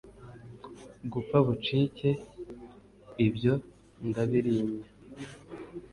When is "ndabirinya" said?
4.07-4.81